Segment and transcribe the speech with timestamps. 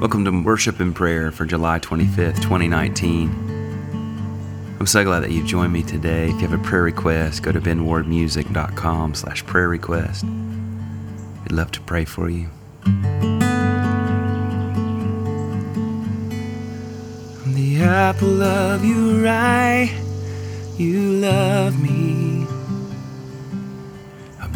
[0.00, 4.76] Welcome to Worship and Prayer for July 25th, 2019.
[4.78, 6.26] I'm so glad that you've joined me today.
[6.26, 10.24] If you have a prayer request, go to benwardmusic.com slash prayer request.
[10.24, 12.50] We'd love to pray for you.
[12.84, 13.38] I'm
[17.54, 19.90] the apple of your eye,
[20.76, 21.93] you love me.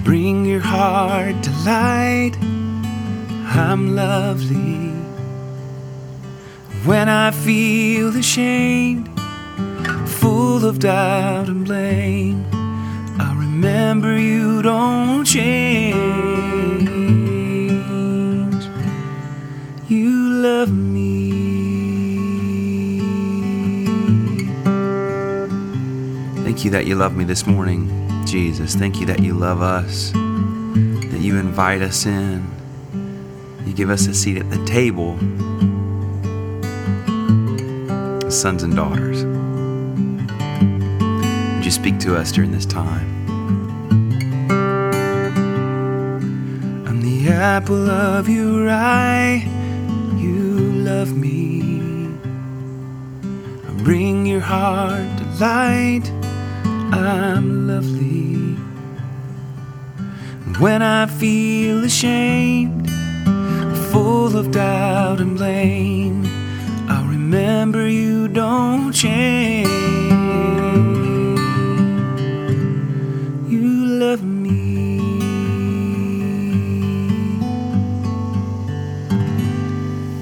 [0.09, 4.89] Bring your heart to light, I'm lovely.
[6.87, 9.11] When I feel ashamed,
[10.09, 12.43] full of doubt and blame,
[13.21, 15.99] I remember you don't change.
[19.91, 21.33] You love me.
[26.45, 27.91] Thank you that you love me this morning,
[28.29, 28.75] Jesus.
[28.75, 32.47] Thank you that you love us, that you invite us in.
[33.65, 35.19] You give us a seat at the table
[38.31, 39.25] sons and daughters.
[41.55, 43.09] Would you speak to us during this time?
[46.87, 49.49] I'm the apple of your eye.
[50.17, 52.11] You love me.
[53.67, 56.13] I bring your heart to light.
[56.93, 58.08] I'm lovely.
[60.61, 62.91] When I feel ashamed,
[63.93, 66.27] full of doubt and blame
[66.89, 69.69] I'll remember you don't change.
[73.49, 74.99] You love me.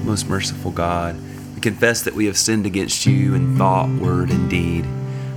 [0.03, 1.19] Most merciful God,
[1.55, 4.85] we confess that we have sinned against you in thought, word, and deed,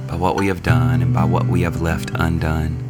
[0.09, 2.90] by what we have done and by what we have left undone.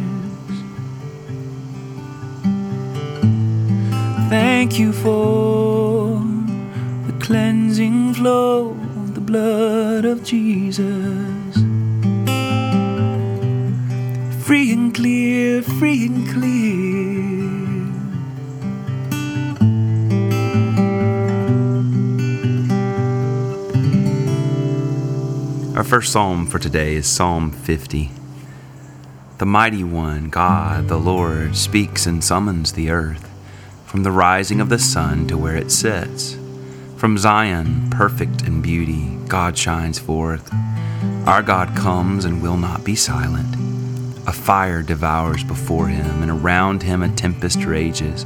[4.31, 6.17] Thank you for
[7.05, 11.53] the cleansing flow of the blood of Jesus.
[14.45, 16.61] Free and clear, free and clear.
[25.75, 28.11] Our first psalm for today is Psalm 50.
[29.39, 33.30] The mighty one, God, the Lord, speaks and summons the earth
[33.91, 36.37] from the rising of the sun to where it sets
[37.01, 40.53] from Zion, perfect in beauty, God shines forth.
[41.25, 43.55] Our God comes and will not be silent.
[44.27, 48.23] A fire devours before him, and around him a tempest rages.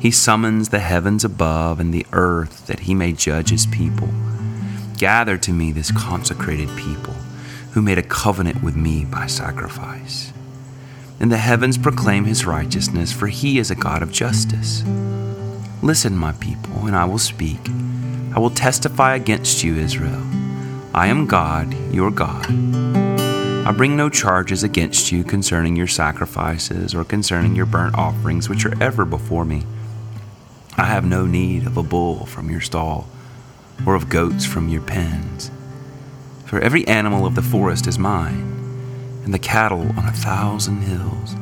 [0.00, 4.10] He summons the heavens above and the earth that he may judge his people.
[4.96, 7.14] Gather to me this consecrated people
[7.72, 10.32] who made a covenant with me by sacrifice.
[11.20, 14.82] And the heavens proclaim his righteousness, for he is a God of justice.
[15.82, 17.60] Listen, my people, and I will speak.
[18.34, 20.22] I will testify against you, Israel.
[20.92, 22.46] I am God, your God.
[23.66, 28.66] I bring no charges against you concerning your sacrifices or concerning your burnt offerings, which
[28.66, 29.64] are ever before me.
[30.76, 33.08] I have no need of a bull from your stall
[33.86, 35.50] or of goats from your pens.
[36.44, 38.53] For every animal of the forest is mine,
[39.24, 41.34] and the cattle on a thousand hills.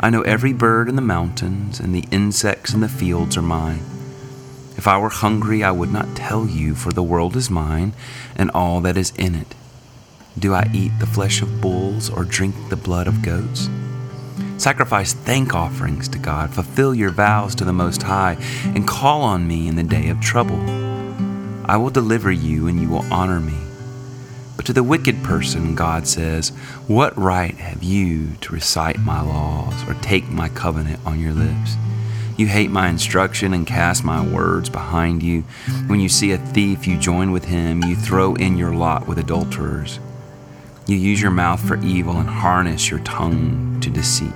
[0.00, 3.82] I know every bird in the mountains, and the insects in the fields are mine.
[4.76, 7.94] If I were hungry, I would not tell you, for the world is mine
[8.36, 9.54] and all that is in it.
[10.38, 13.70] Do I eat the flesh of bulls or drink the blood of goats?
[14.58, 19.48] Sacrifice thank offerings to God, fulfill your vows to the Most High, and call on
[19.48, 20.60] me in the day of trouble.
[21.64, 23.65] I will deliver you, and you will honor me.
[24.66, 26.48] To the wicked person, God says,
[26.88, 31.76] What right have you to recite my laws or take my covenant on your lips?
[32.36, 35.42] You hate my instruction and cast my words behind you.
[35.86, 37.84] When you see a thief, you join with him.
[37.84, 40.00] You throw in your lot with adulterers.
[40.88, 44.34] You use your mouth for evil and harness your tongue to deceit.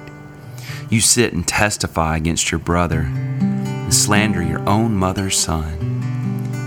[0.91, 5.90] You sit and testify against your brother and slander your own mother's son.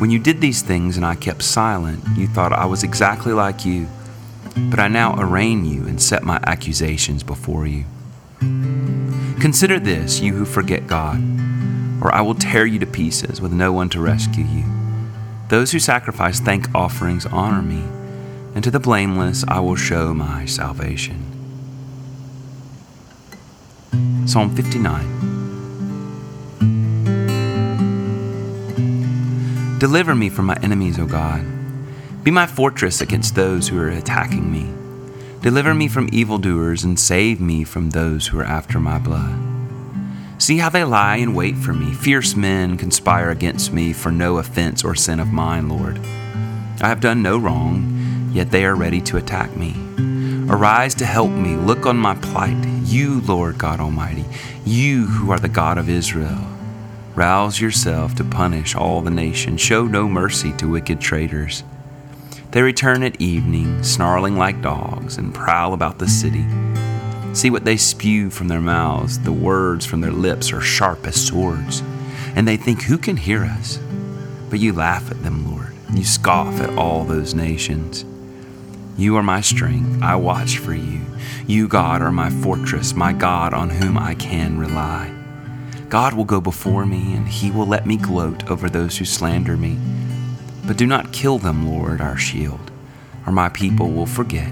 [0.03, 3.63] When you did these things and I kept silent, you thought I was exactly like
[3.63, 3.87] you.
[4.69, 7.85] But I now arraign you and set my accusations before you.
[9.39, 11.23] Consider this, you who forget God,
[12.03, 14.65] or I will tear you to pieces with no one to rescue you.
[15.47, 17.85] Those who sacrifice thank offerings honor me,
[18.55, 21.23] and to the blameless I will show my salvation.
[24.27, 25.42] Psalm 59.
[29.83, 31.43] Deliver me from my enemies, O God.
[32.23, 34.73] Be my fortress against those who are attacking me.
[35.41, 39.37] Deliver me from evildoers and save me from those who are after my blood.
[40.37, 41.93] See how they lie in wait for me.
[41.93, 45.99] Fierce men conspire against me for no offense or sin of mine, Lord.
[46.81, 49.75] I have done no wrong, yet they are ready to attack me.
[50.49, 51.57] Arise to help me.
[51.57, 52.55] Look on my plight.
[52.85, 54.23] You, Lord God Almighty,
[54.63, 56.52] you who are the God of Israel.
[57.15, 59.61] Rouse yourself to punish all the nations.
[59.61, 61.63] Show no mercy to wicked traitors.
[62.49, 66.43] They return at evening, snarling like dogs, and prowl about the city.
[67.33, 69.19] See what they spew from their mouths.
[69.19, 71.83] The words from their lips are sharp as swords.
[72.35, 73.77] And they think, Who can hear us?
[74.49, 75.73] But you laugh at them, Lord.
[75.93, 78.05] You scoff at all those nations.
[78.97, 80.01] You are my strength.
[80.01, 81.01] I watch for you.
[81.45, 85.12] You, God, are my fortress, my God on whom I can rely.
[85.93, 89.55] God will go before me, and he will let me gloat over those who slander
[89.55, 89.77] me.
[90.65, 92.71] But do not kill them, Lord, our shield,
[93.27, 94.51] or my people will forget.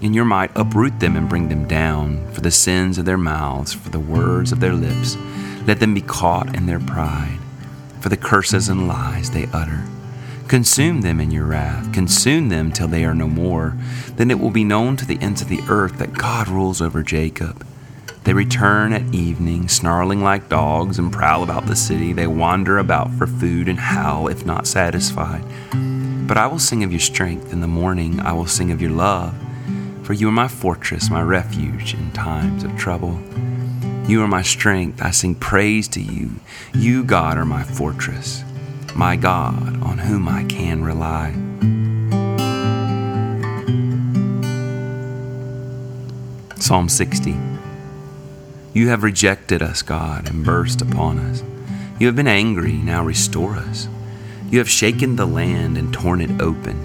[0.00, 3.72] In your might, uproot them and bring them down, for the sins of their mouths,
[3.72, 5.16] for the words of their lips.
[5.66, 7.40] Let them be caught in their pride,
[8.00, 9.82] for the curses and lies they utter.
[10.46, 13.76] Consume them in your wrath, consume them till they are no more.
[14.14, 17.02] Then it will be known to the ends of the earth that God rules over
[17.02, 17.66] Jacob.
[18.24, 22.12] They return at evening, snarling like dogs, and prowl about the city.
[22.12, 25.44] They wander about for food and howl if not satisfied.
[26.26, 28.20] But I will sing of your strength in the morning.
[28.20, 29.34] I will sing of your love.
[30.02, 33.18] For you are my fortress, my refuge in times of trouble.
[34.06, 35.02] You are my strength.
[35.02, 36.30] I sing praise to you.
[36.74, 38.42] You, God, are my fortress,
[38.94, 41.34] my God, on whom I can rely.
[46.56, 47.57] Psalm 60.
[48.74, 51.42] You have rejected us, God, and burst upon us.
[51.98, 53.88] You have been angry, now restore us.
[54.50, 56.84] You have shaken the land and torn it open.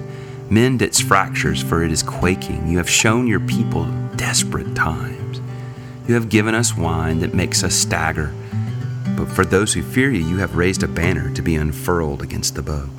[0.49, 2.67] Mend its fractures, for it is quaking.
[2.67, 3.85] You have shown your people
[4.15, 5.41] desperate times.
[6.07, 8.33] You have given us wine that makes us stagger.
[9.15, 12.55] But for those who fear you, you have raised a banner to be unfurled against
[12.55, 12.89] the bow.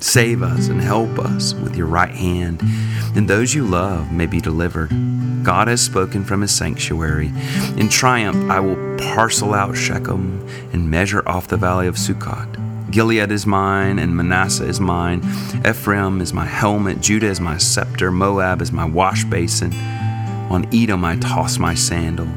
[0.00, 2.62] Save us and help us with your right hand,
[3.14, 4.90] and those you love may be delivered.
[5.44, 7.30] God has spoken from his sanctuary.
[7.76, 12.90] In triumph, I will parcel out Shechem and measure off the valley of Sukkot.
[12.90, 15.20] Gilead is mine, and Manasseh is mine.
[15.66, 17.00] Ephraim is my helmet.
[17.00, 18.10] Judah is my scepter.
[18.10, 19.72] Moab is my wash basin.
[20.50, 22.28] On Edom I toss my sandal.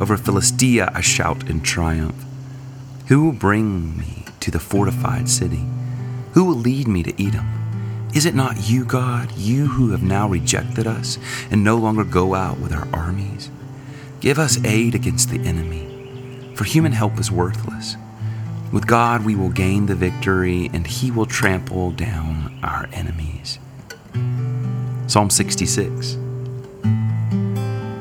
[0.00, 2.24] Over Philistia I shout in triumph.
[3.08, 5.64] Who will bring me to the fortified city?
[6.38, 8.08] Who will lead me to Edom?
[8.14, 11.18] Is it not you, God, you who have now rejected us
[11.50, 13.50] and no longer go out with our armies?
[14.20, 17.96] Give us aid against the enemy, for human help is worthless.
[18.72, 23.58] With God we will gain the victory, and he will trample down our enemies.
[25.08, 26.18] Psalm 66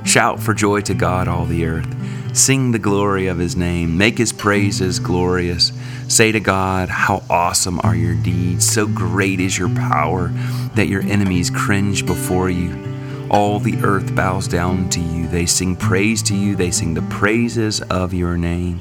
[0.07, 2.37] Shout for joy to God, all the earth.
[2.37, 3.97] Sing the glory of his name.
[3.97, 5.71] Make his praises glorious.
[6.07, 8.65] Say to God, How awesome are your deeds!
[8.65, 10.29] So great is your power
[10.75, 13.27] that your enemies cringe before you.
[13.29, 15.27] All the earth bows down to you.
[15.27, 16.55] They sing praise to you.
[16.55, 18.79] They sing the praises of your name.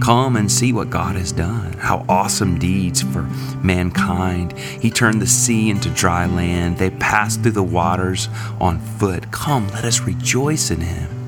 [0.00, 1.72] Come and see what God has done.
[1.74, 3.22] How awesome deeds for
[3.62, 4.52] mankind.
[4.58, 6.76] He turned the sea into dry land.
[6.76, 8.28] They passed through the waters
[8.60, 9.30] on foot.
[9.30, 11.23] Come, let us rejoice in him.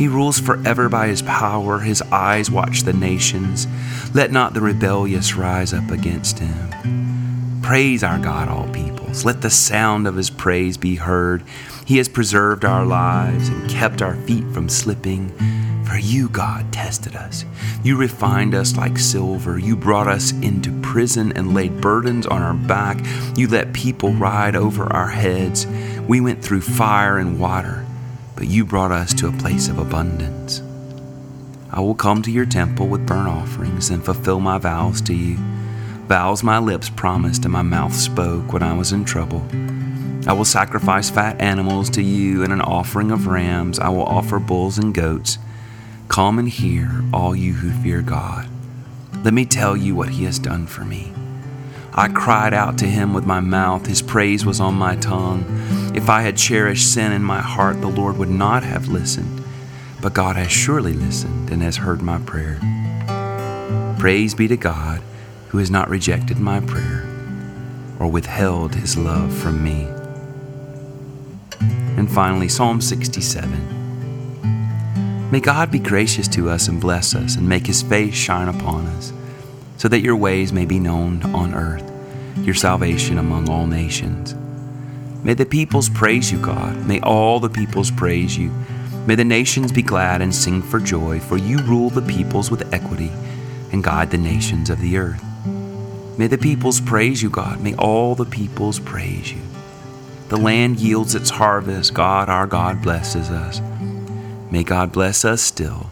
[0.00, 1.80] He rules forever by his power.
[1.80, 3.66] His eyes watch the nations.
[4.14, 7.60] Let not the rebellious rise up against him.
[7.60, 9.26] Praise our God, all peoples.
[9.26, 11.44] Let the sound of his praise be heard.
[11.84, 15.28] He has preserved our lives and kept our feet from slipping.
[15.84, 17.44] For you, God, tested us.
[17.84, 19.58] You refined us like silver.
[19.58, 23.04] You brought us into prison and laid burdens on our back.
[23.36, 25.66] You let people ride over our heads.
[26.08, 27.84] We went through fire and water
[28.40, 30.62] but you brought us to a place of abundance.
[31.70, 35.36] I will come to your temple with burnt offerings and fulfill my vows to you,
[36.08, 39.46] vows my lips promised and my mouth spoke when I was in trouble.
[40.26, 43.78] I will sacrifice fat animals to you and an offering of rams.
[43.78, 45.36] I will offer bulls and goats.
[46.08, 48.48] Come and hear, all you who fear God.
[49.22, 51.12] Let me tell you what he has done for me.
[51.92, 55.44] I cried out to him with my mouth, his praise was on my tongue.
[55.94, 59.42] If I had cherished sin in my heart, the Lord would not have listened.
[60.00, 62.58] but God has surely listened and has heard my prayer.
[63.98, 65.02] Praise be to God
[65.48, 67.06] who has not rejected my prayer
[67.98, 69.86] or withheld his love from me.
[71.96, 73.76] And finally, Psalm 67.
[75.30, 78.86] May God be gracious to us and bless us and make his face shine upon
[78.86, 79.12] us,
[79.76, 81.84] so that your ways may be known on earth,
[82.38, 84.34] your salvation among all nations.
[85.22, 86.86] May the peoples praise you, God.
[86.86, 88.50] May all the peoples praise you.
[89.06, 92.72] May the nations be glad and sing for joy, for you rule the peoples with
[92.72, 93.12] equity
[93.72, 95.22] and guide the nations of the earth.
[96.16, 97.60] May the peoples praise you, God.
[97.60, 99.40] May all the peoples praise you.
[100.28, 101.92] The land yields its harvest.
[101.92, 103.60] God, our God, blesses us.
[104.50, 105.90] May God bless us still,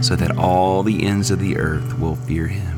[0.00, 2.77] so that all the ends of the earth will fear him.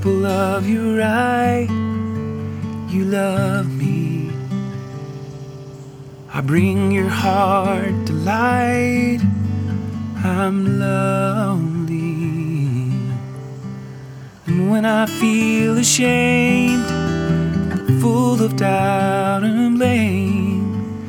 [0.00, 1.66] Apple of your eye,
[2.88, 4.30] you love me.
[6.32, 9.18] I bring your heart to light.
[10.24, 11.92] I'm lonely.
[14.46, 16.86] And when I feel ashamed,
[18.00, 21.04] full of doubt and blame,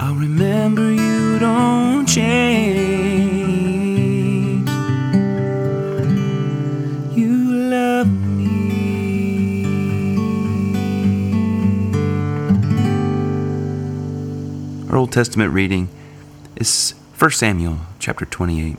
[0.00, 2.81] I'll remember you don't change.
[15.12, 15.90] Testament reading
[16.56, 18.78] is 1 Samuel chapter 28.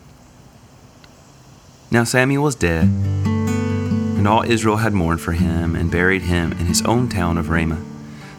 [1.91, 6.65] Now Samuel was dead, and all Israel had mourned for him and buried him in
[6.65, 7.85] his own town of Ramah.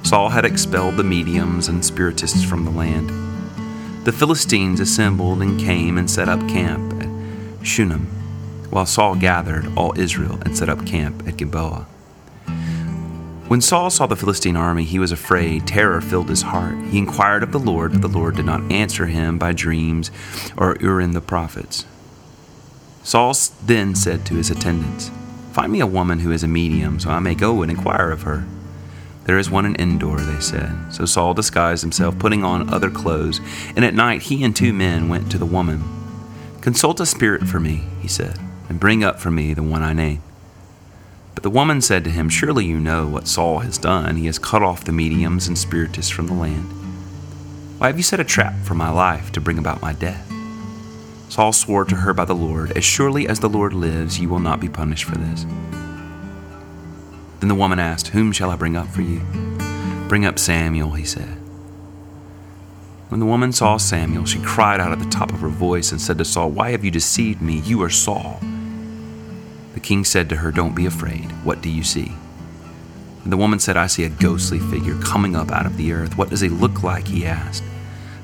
[0.02, 3.10] Saul had expelled the mediums and spiritists from the land.
[4.04, 8.06] The Philistines assembled and came and set up camp at Shunem,
[8.70, 11.86] while Saul gathered all Israel and set up camp at Gilboa.
[13.54, 15.64] When Saul saw the Philistine army, he was afraid.
[15.64, 16.76] Terror filled his heart.
[16.86, 20.10] He inquired of the Lord, but the Lord did not answer him by dreams
[20.56, 21.86] or Urim the prophets.
[23.04, 23.32] Saul
[23.64, 25.12] then said to his attendants,
[25.52, 28.22] Find me a woman who is a medium, so I may go and inquire of
[28.22, 28.44] her.
[29.22, 30.92] There is one in Endor, they said.
[30.92, 33.40] So Saul disguised himself, putting on other clothes,
[33.76, 35.84] and at night he and two men went to the woman.
[36.60, 38.36] Consult a spirit for me, he said,
[38.68, 40.22] and bring up for me the one I name.
[41.34, 44.16] But the woman said to him, Surely you know what Saul has done.
[44.16, 46.68] He has cut off the mediums and spiritists from the land.
[47.78, 50.30] Why have you set a trap for my life to bring about my death?
[51.28, 54.38] Saul swore to her by the Lord, As surely as the Lord lives, you will
[54.38, 55.44] not be punished for this.
[57.40, 59.20] Then the woman asked, Whom shall I bring up for you?
[60.08, 61.38] Bring up Samuel, he said.
[63.08, 66.00] When the woman saw Samuel, she cried out at the top of her voice and
[66.00, 67.58] said to Saul, Why have you deceived me?
[67.60, 68.40] You are Saul.
[69.84, 71.30] King said to her, Don't be afraid.
[71.44, 72.14] What do you see?
[73.22, 76.16] And the woman said, I see a ghostly figure coming up out of the earth.
[76.16, 77.06] What does he look like?
[77.06, 77.62] He asked.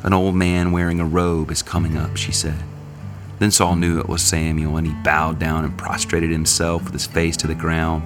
[0.03, 2.63] An old man wearing a robe is coming up, she said.
[3.41, 7.07] Then Saul knew it was Samuel, and he bowed down and prostrated himself with his
[7.07, 8.05] face to the ground.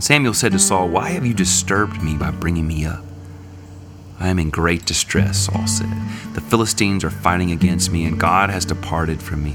[0.00, 3.04] Samuel said to Saul, Why have you disturbed me by bringing me up?
[4.18, 5.90] I am in great distress, Saul said.
[6.34, 9.54] The Philistines are fighting against me, and God has departed from me.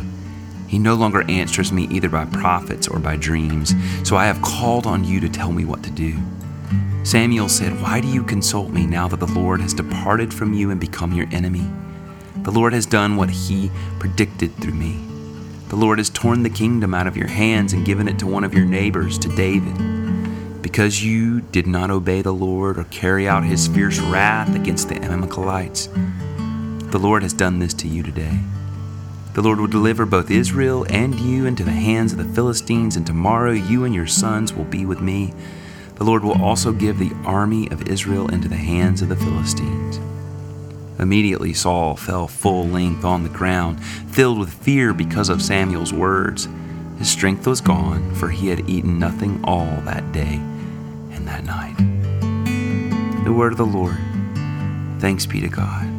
[0.75, 4.85] He no longer answers me either by prophets or by dreams, so I have called
[4.85, 6.17] on you to tell me what to do.
[7.05, 10.71] Samuel said, Why do you consult me now that the Lord has departed from you
[10.71, 11.65] and become your enemy?
[12.43, 14.99] The Lord has done what he predicted through me.
[15.69, 18.43] The Lord has torn the kingdom out of your hands and given it to one
[18.43, 20.61] of your neighbors, to David.
[20.61, 25.01] Because you did not obey the Lord or carry out his fierce wrath against the
[25.01, 28.41] Amalekites, the Lord has done this to you today.
[29.35, 33.05] The Lord will deliver both Israel and you into the hands of the Philistines, and
[33.05, 35.33] tomorrow you and your sons will be with me.
[35.95, 39.99] The Lord will also give the army of Israel into the hands of the Philistines.
[40.99, 46.47] Immediately Saul fell full length on the ground, filled with fear because of Samuel's words.
[46.97, 50.35] His strength was gone, for he had eaten nothing all that day
[51.11, 51.75] and that night.
[53.25, 53.97] The word of the Lord.
[55.01, 55.94] Thanks be to God.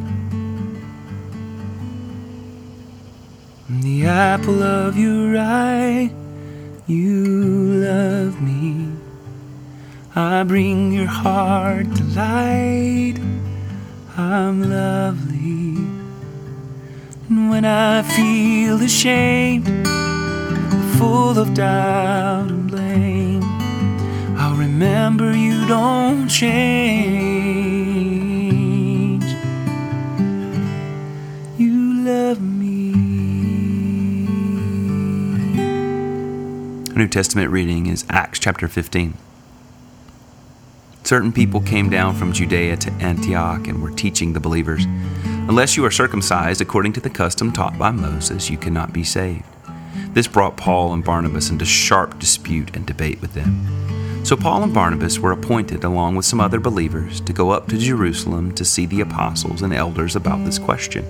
[3.97, 6.11] The apple of your eye,
[6.85, 8.91] you love me.
[10.15, 13.15] I bring your heart delight.
[14.15, 15.77] I'm lovely.
[17.27, 19.65] And when I feel ashamed,
[20.99, 23.41] full of doubt and blame,
[24.37, 26.53] I'll remember you don't change.
[31.57, 32.46] You love me.
[36.97, 39.13] New Testament reading is Acts chapter 15.
[41.03, 44.85] Certain people came down from Judea to Antioch and were teaching the believers
[45.47, 49.45] Unless you are circumcised according to the custom taught by Moses, you cannot be saved.
[50.15, 54.25] This brought Paul and Barnabas into sharp dispute and debate with them.
[54.25, 57.77] So Paul and Barnabas were appointed, along with some other believers, to go up to
[57.77, 61.05] Jerusalem to see the apostles and elders about this question.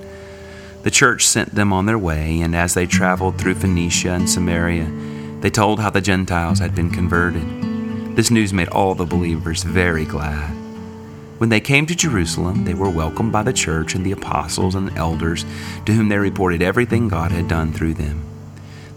[0.84, 4.92] The church sent them on their way, and as they traveled through Phoenicia and Samaria,
[5.42, 8.16] they told how the Gentiles had been converted.
[8.16, 10.50] This news made all the believers very glad.
[11.38, 14.98] When they came to Jerusalem, they were welcomed by the church and the apostles and
[14.98, 15.46] elders,
[15.86, 18.24] to whom they reported everything God had done through them.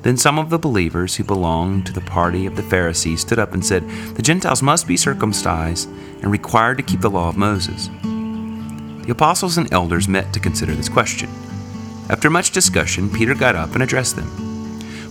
[0.00, 3.52] Then some of the believers who belonged to the party of the Pharisees stood up
[3.52, 5.90] and said, The Gentiles must be circumcised
[6.22, 7.88] and required to keep the law of Moses.
[9.04, 11.28] The apostles and elders met to consider this question.
[12.08, 14.49] After much discussion, Peter got up and addressed them.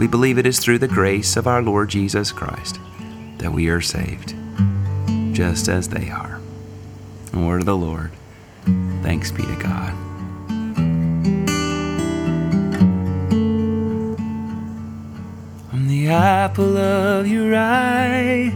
[0.00, 2.80] we believe it is through the grace of our Lord Jesus Christ
[3.36, 4.34] that we are saved,
[5.34, 6.40] just as they are.
[7.32, 8.10] The word of the Lord.
[9.02, 9.92] Thanks be to God.
[15.70, 18.54] I'm the apple of your eye.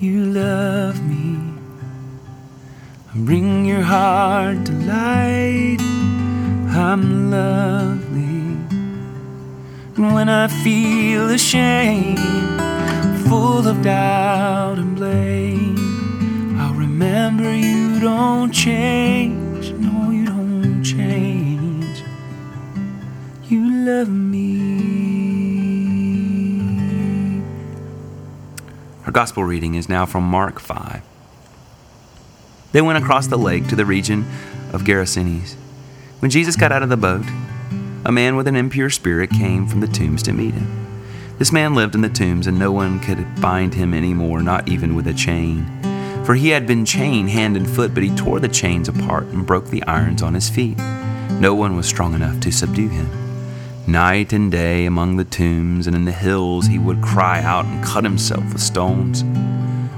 [0.00, 1.36] You love me.
[3.14, 5.80] I bring your heart to light.
[6.70, 8.09] I'm lovely.
[9.96, 12.18] And when I feel ashamed,
[13.28, 19.72] full of doubt and blame, I'll remember you don't change.
[19.72, 22.02] No, you don't change.
[23.48, 24.70] You love me.
[29.06, 31.02] Our gospel reading is now from Mark 5.
[32.72, 34.24] They went across the lake to the region
[34.72, 35.56] of Gerasenes.
[36.20, 37.24] When Jesus got out of the boat,
[38.04, 40.86] a man with an impure spirit came from the tombs to meet him.
[41.38, 44.68] This man lived in the tombs, and no one could bind him any more, not
[44.68, 45.66] even with a chain.
[46.24, 49.46] For he had been chained hand and foot, but he tore the chains apart and
[49.46, 50.78] broke the irons on his feet.
[51.40, 53.08] No one was strong enough to subdue him.
[53.86, 57.82] Night and day among the tombs and in the hills he would cry out and
[57.82, 59.24] cut himself with stones.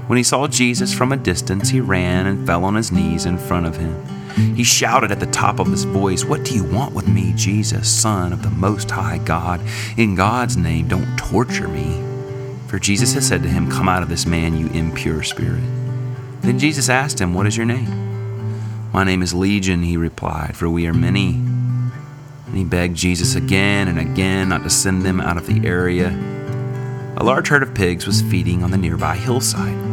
[0.07, 3.37] When he saw Jesus from a distance, he ran and fell on his knees in
[3.37, 3.93] front of him.
[4.35, 7.87] He shouted at the top of his voice, What do you want with me, Jesus,
[7.89, 9.61] Son of the Most High God?
[9.97, 12.01] In God's name, don't torture me.
[12.67, 15.63] For Jesus had said to him, Come out of this man, you impure spirit.
[16.41, 18.91] Then Jesus asked him, What is your name?
[18.91, 21.33] My name is Legion, he replied, for we are many.
[21.33, 26.09] And he begged Jesus again and again not to send them out of the area.
[27.17, 29.92] A large herd of pigs was feeding on the nearby hillside.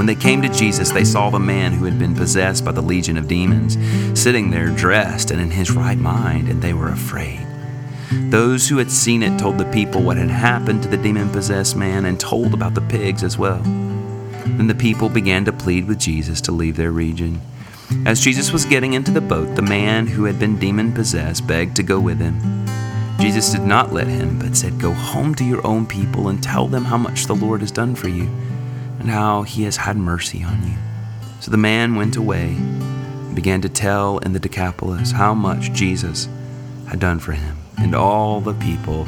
[0.00, 2.80] When they came to Jesus, they saw the man who had been possessed by the
[2.80, 3.76] legion of demons
[4.18, 7.46] sitting there dressed and in his right mind, and they were afraid.
[8.10, 11.76] Those who had seen it told the people what had happened to the demon possessed
[11.76, 13.60] man and told about the pigs as well.
[13.60, 17.38] Then the people began to plead with Jesus to leave their region.
[18.06, 21.76] As Jesus was getting into the boat, the man who had been demon possessed begged
[21.76, 22.64] to go with him.
[23.18, 26.68] Jesus did not let him, but said, Go home to your own people and tell
[26.68, 28.30] them how much the Lord has done for you
[29.00, 30.76] and how he has had mercy on you.
[31.40, 36.28] So the man went away and began to tell in the Decapolis how much Jesus
[36.86, 39.06] had done for him, and all the people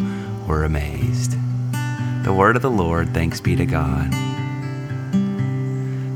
[0.48, 1.36] were amazed.
[2.24, 4.10] The word of the Lord, thanks be to God.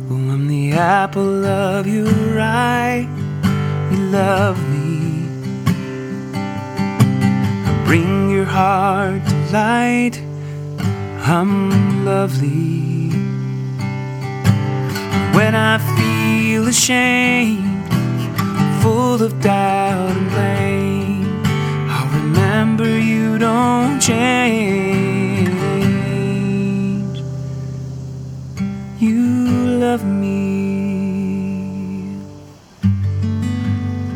[0.09, 3.07] Well, I'm the apple of your eye,
[3.91, 5.29] you love me.
[6.35, 10.19] I bring your heart to light,
[11.27, 13.06] I'm lovely.
[15.37, 17.92] When I feel ashamed,
[18.83, 21.42] full of doubt and blame,
[21.90, 25.51] I'll remember you don't change.
[28.99, 29.46] You
[29.79, 30.46] love me.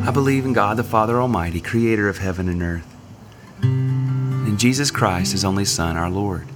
[0.02, 2.96] I believe in God the Father Almighty, creator of heaven and earth,
[3.60, 6.48] and Jesus Christ, his only Son, our Lord.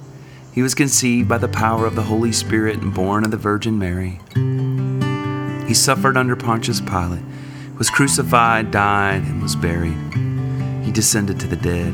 [0.55, 3.77] He was conceived by the power of the Holy Spirit and born of the Virgin
[3.77, 4.21] Mary.
[5.67, 7.25] He suffered under Pontius Pilate,
[7.77, 9.99] was crucified, died, and was buried.
[10.85, 11.93] He descended to the dead.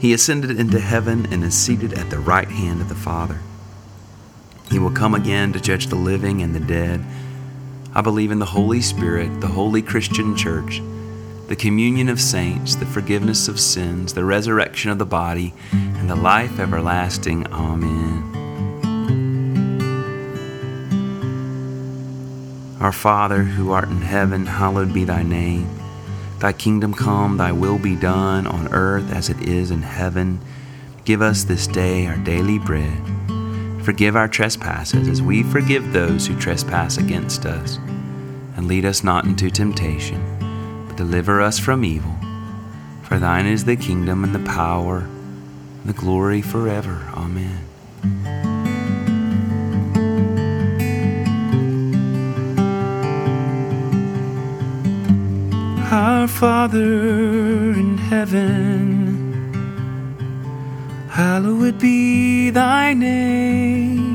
[0.00, 3.40] He ascended into heaven and is seated at the right hand of the Father.
[4.70, 7.04] He will come again to judge the living and the dead.
[7.94, 10.80] I believe in the Holy Spirit, the holy Christian church,
[11.48, 16.14] the communion of saints, the forgiveness of sins, the resurrection of the body, and the
[16.14, 17.46] life everlasting.
[17.46, 18.22] Amen.
[22.80, 25.68] Our Father, who art in heaven, hallowed be thy name.
[26.38, 30.40] Thy kingdom come, thy will be done on earth as it is in heaven.
[31.04, 33.02] Give us this day our daily bread.
[33.82, 37.78] Forgive our trespasses as we forgive those who trespass against us.
[38.54, 40.37] And lead us not into temptation,
[40.98, 42.16] deliver us from evil.
[43.02, 45.06] For thine is the kingdom and the power
[45.78, 47.06] and the glory forever.
[47.14, 47.64] Amen.
[55.92, 59.54] Our Father in heaven,
[61.10, 64.08] hallowed be thy name.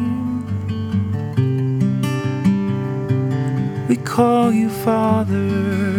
[3.87, 5.92] We call you Father,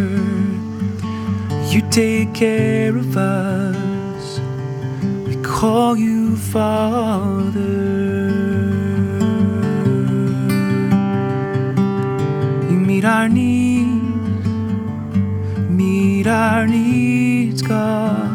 [1.75, 4.39] you take care of us.
[5.27, 7.59] We call you Father.
[12.69, 14.05] You meet our needs
[16.25, 18.31] meet our needs, God.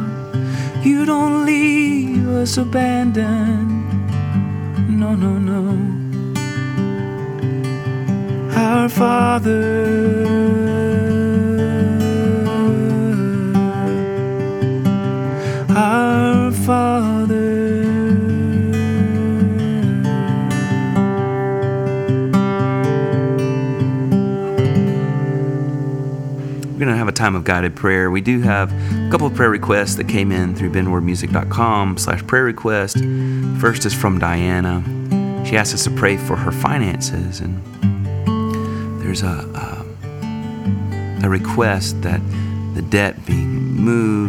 [0.85, 3.71] You don't leave us abandoned.
[4.89, 5.63] No, no, no.
[8.55, 10.70] Our Father.
[15.73, 17.71] Our Father.
[26.67, 28.11] We're going to have a time of guided prayer.
[28.11, 32.45] We do have a couple of prayer requests that came in through benwardmusic.com slash prayer
[32.45, 32.97] request.
[33.61, 34.83] First is from Diana.
[35.47, 37.63] She asked us to pray for her finances, and
[39.03, 39.85] there's a,
[41.23, 42.21] a, a request that
[42.75, 44.20] the debt be moved,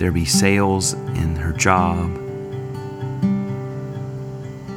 [0.00, 2.16] there be sales in her job.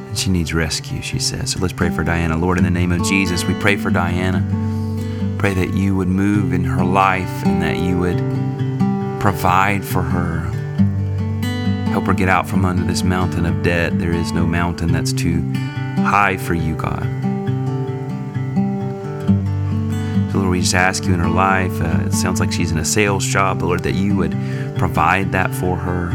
[0.06, 1.50] And she needs rescue, she says.
[1.52, 2.36] So let's pray for Diana.
[2.36, 4.46] Lord, in the name of Jesus, we pray for Diana
[5.44, 8.16] pray that you would move in her life and that you would
[9.20, 10.40] provide for her.
[11.90, 13.98] Help her get out from under this mountain of debt.
[13.98, 15.42] There is no mountain that's too
[15.96, 17.02] high for you, God.
[20.32, 21.78] So, Lord, we just ask you in her life.
[21.78, 24.32] Uh, it sounds like she's in a sales job, Lord, that you would
[24.76, 26.10] provide that for her.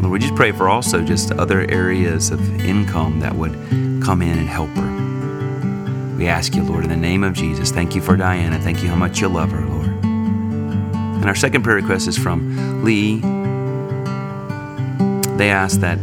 [0.00, 3.52] Lord, we just pray for also just other areas of income that would
[4.02, 6.16] come in and help her.
[6.16, 8.58] We ask you, Lord, in the name of Jesus, thank you for Diana.
[8.58, 9.86] Thank you how much you love her, Lord.
[10.04, 13.20] And our second prayer request is from Lee.
[15.36, 15.98] They ask that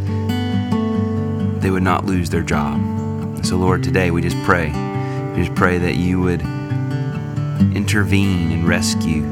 [1.62, 3.46] they would not lose their job.
[3.46, 4.66] So, Lord, today we just pray.
[5.30, 6.42] We just pray that you would
[7.74, 9.22] intervene and rescue,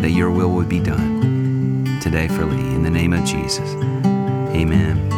[0.00, 1.14] that your will would be done
[2.04, 2.74] today for Lee.
[2.74, 3.66] In the name of Jesus.
[4.52, 5.08] Amen.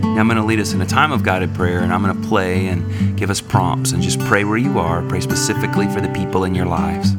[0.00, 2.20] Now I'm going to lead us in a time of guided prayer, and I'm going
[2.20, 5.02] to play and give us prompts and just pray where you are.
[5.08, 7.14] Pray specifically for the people in your lives.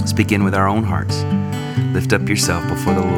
[0.00, 1.22] Let's begin with our own hearts.
[1.94, 3.17] Lift up yourself before the Lord.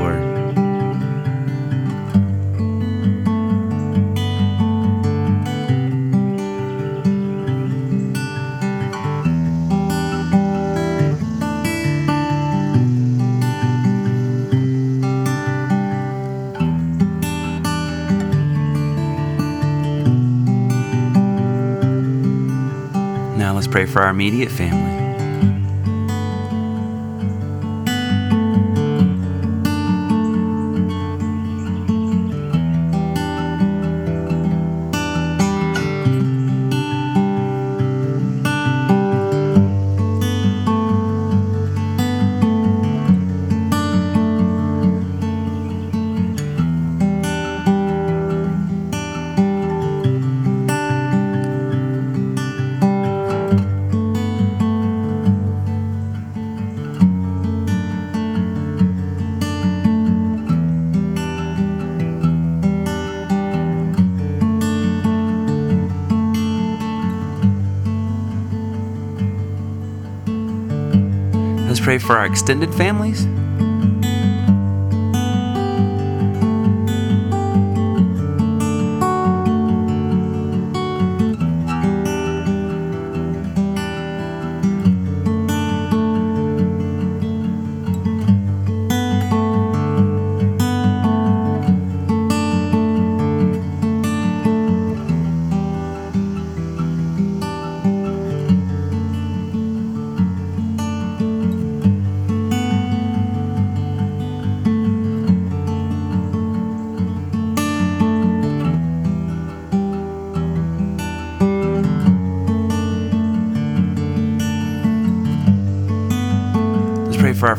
[23.84, 24.89] Pray for our immediate family.
[72.10, 73.24] For our extended families.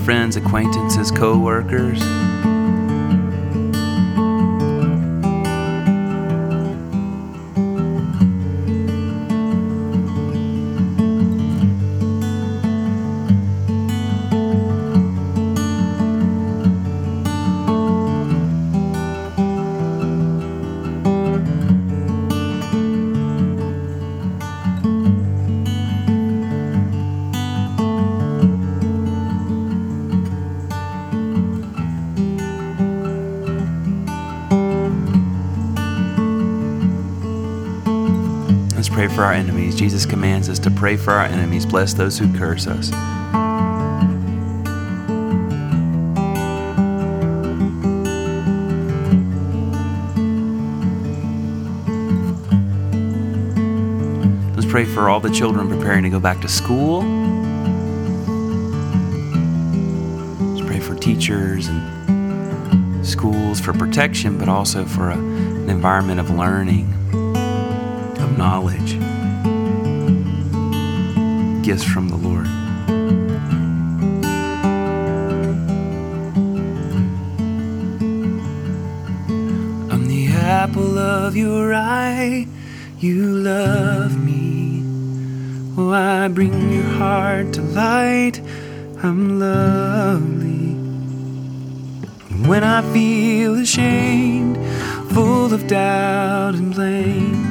[0.01, 2.20] Friends, acquaintances, co workers.
[39.07, 39.73] Pray for our enemies.
[39.73, 42.91] Jesus commands us to pray for our enemies, bless those who curse us.
[54.55, 57.01] Let's pray for all the children preparing to go back to school.
[60.53, 66.29] Let's pray for teachers and schools for protection, but also for a, an environment of
[66.29, 67.00] learning
[68.41, 68.93] knowledge,
[71.63, 72.47] gifts from the Lord.
[79.91, 82.47] I'm the apple of your eye,
[82.97, 84.81] you love me.
[85.77, 88.41] Oh, I bring your heart to light,
[89.03, 90.73] I'm lovely.
[92.49, 94.57] When I feel ashamed,
[95.13, 97.50] full of doubt and blame,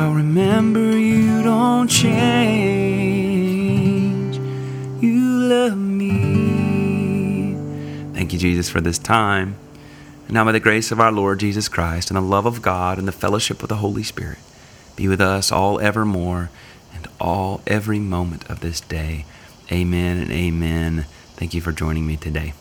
[0.00, 2.10] I'll remember you don't change.
[5.02, 7.54] You love me.
[8.14, 9.56] Thank you, Jesus, for this time.
[10.24, 12.98] And now, by the grace of our Lord Jesus Christ and the love of God
[12.98, 14.38] and the fellowship of the Holy Spirit
[14.96, 16.48] be with us all evermore
[16.94, 19.26] and all every moment of this day.
[19.70, 21.04] Amen and amen.
[21.36, 22.54] Thank you for joining me today.